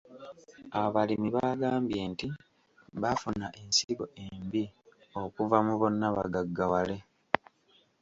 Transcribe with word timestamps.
Abalimi 0.81 1.27
baagambye 1.35 1.99
nti 2.11 2.27
baafuna 3.01 3.47
ensigo 3.61 4.05
embi 4.25 4.63
okuva 5.21 5.57
mu 5.65 5.73
bonnabagaggawale. 5.81 6.97